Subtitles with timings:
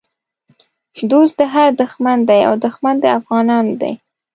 [1.09, 3.93] دوست د هر دښمن دی او دښمن د افغانانو دی